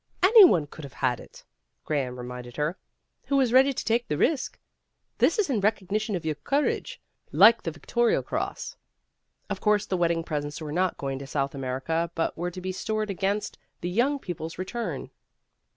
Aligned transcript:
"Any 0.23 0.43
one 0.43 0.65
could 0.65 0.83
have 0.83 0.93
had 1.05 1.19
it," 1.19 1.43
Graham 1.85 2.17
re 2.19 2.25
minded 2.25 2.57
her, 2.57 2.75
"who 3.25 3.37
was 3.37 3.53
ready 3.53 3.71
to 3.71 3.85
take 3.85 4.07
the 4.07 4.17
risk. 4.17 4.57
This 5.19 5.37
is 5.37 5.47
in 5.47 5.59
recognition 5.61 6.15
of 6.15 6.25
your 6.25 6.33
courage, 6.33 6.99
like 7.31 7.61
the 7.61 7.69
Victoria 7.69 8.23
Cross." 8.23 8.77
Of 9.47 9.61
course 9.61 9.85
the 9.85 9.97
wedding 9.97 10.23
presents 10.23 10.59
were 10.59 10.71
not 10.71 10.97
going 10.97 11.19
to 11.19 11.27
South 11.27 11.53
America, 11.53 12.09
but 12.15 12.35
were 12.35 12.49
to 12.49 12.61
be 12.61 12.71
stored 12.71 13.11
against 13.11 13.59
the 13.81 13.89
young 13.91 14.17
people's 14.17 14.57
return. 14.57 15.11